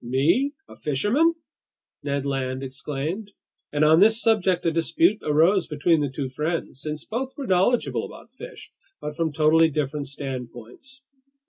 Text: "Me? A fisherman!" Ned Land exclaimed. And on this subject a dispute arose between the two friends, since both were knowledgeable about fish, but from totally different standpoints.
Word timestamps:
"Me? 0.03 0.51
A 0.67 0.75
fisherman!" 0.75 1.31
Ned 2.01 2.25
Land 2.25 2.63
exclaimed. 2.63 3.29
And 3.71 3.85
on 3.85 3.99
this 3.99 4.19
subject 4.19 4.65
a 4.65 4.71
dispute 4.71 5.19
arose 5.21 5.67
between 5.67 6.01
the 6.01 6.09
two 6.09 6.27
friends, 6.27 6.81
since 6.81 7.05
both 7.05 7.37
were 7.37 7.45
knowledgeable 7.45 8.05
about 8.05 8.33
fish, 8.33 8.71
but 8.99 9.15
from 9.15 9.31
totally 9.31 9.69
different 9.69 10.07
standpoints. 10.07 11.01